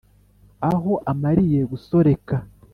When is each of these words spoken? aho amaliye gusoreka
aho 0.69 0.93
amaliye 1.11 1.61
gusoreka 1.71 2.35